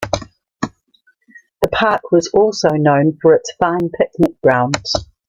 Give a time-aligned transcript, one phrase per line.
[1.61, 4.95] The park was also known for its fine picnic grounds.